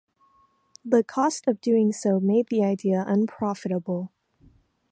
[0.83, 4.11] The cost of doing so made the idea unprofitable.